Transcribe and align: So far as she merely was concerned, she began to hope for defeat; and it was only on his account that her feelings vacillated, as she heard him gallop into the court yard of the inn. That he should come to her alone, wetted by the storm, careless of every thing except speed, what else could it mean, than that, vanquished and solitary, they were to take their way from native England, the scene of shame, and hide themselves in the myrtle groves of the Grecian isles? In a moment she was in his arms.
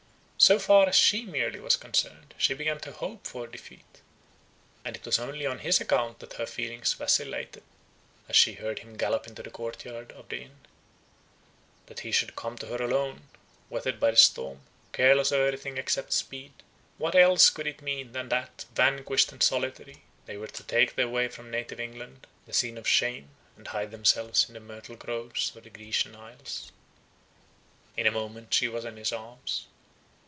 So 0.41 0.57
far 0.57 0.89
as 0.89 0.95
she 0.95 1.23
merely 1.23 1.59
was 1.59 1.75
concerned, 1.75 2.33
she 2.35 2.55
began 2.55 2.79
to 2.79 2.91
hope 2.93 3.27
for 3.27 3.45
defeat; 3.45 4.01
and 4.83 4.95
it 4.95 5.05
was 5.05 5.19
only 5.19 5.45
on 5.45 5.59
his 5.59 5.79
account 5.79 6.17
that 6.17 6.33
her 6.33 6.47
feelings 6.47 6.93
vacillated, 6.93 7.61
as 8.27 8.35
she 8.35 8.53
heard 8.53 8.79
him 8.79 8.97
gallop 8.97 9.27
into 9.27 9.43
the 9.43 9.51
court 9.51 9.85
yard 9.85 10.11
of 10.13 10.29
the 10.29 10.41
inn. 10.41 10.57
That 11.85 11.99
he 11.99 12.11
should 12.11 12.35
come 12.35 12.57
to 12.57 12.65
her 12.69 12.81
alone, 12.83 13.29
wetted 13.69 13.99
by 13.99 14.09
the 14.09 14.17
storm, 14.17 14.61
careless 14.93 15.31
of 15.31 15.41
every 15.41 15.59
thing 15.59 15.77
except 15.77 16.11
speed, 16.11 16.53
what 16.97 17.13
else 17.13 17.51
could 17.51 17.67
it 17.67 17.83
mean, 17.83 18.13
than 18.13 18.29
that, 18.29 18.65
vanquished 18.73 19.31
and 19.31 19.43
solitary, 19.43 20.01
they 20.25 20.37
were 20.37 20.47
to 20.47 20.63
take 20.63 20.95
their 20.95 21.07
way 21.07 21.27
from 21.27 21.51
native 21.51 21.79
England, 21.79 22.25
the 22.47 22.53
scene 22.53 22.79
of 22.79 22.87
shame, 22.87 23.29
and 23.57 23.67
hide 23.67 23.91
themselves 23.91 24.47
in 24.47 24.55
the 24.55 24.59
myrtle 24.59 24.95
groves 24.95 25.55
of 25.55 25.65
the 25.65 25.69
Grecian 25.69 26.15
isles? 26.15 26.71
In 27.95 28.07
a 28.07 28.11
moment 28.11 28.51
she 28.55 28.67
was 28.67 28.85
in 28.85 28.97
his 28.97 29.13
arms. 29.13 29.67